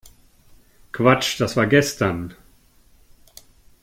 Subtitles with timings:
[0.93, 2.33] Quatsch, das war gestern!